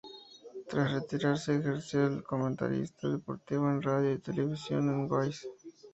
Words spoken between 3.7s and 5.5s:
radio y televisión en Goiás.